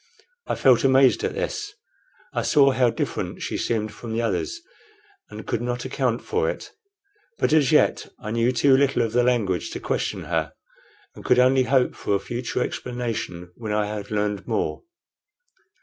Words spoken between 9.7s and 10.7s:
question her,